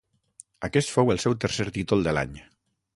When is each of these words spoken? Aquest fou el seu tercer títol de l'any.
Aquest 0.69 0.95
fou 0.95 1.13
el 1.15 1.21
seu 1.27 1.37
tercer 1.47 1.69
títol 1.79 2.05
de 2.09 2.19
l'any. 2.19 2.37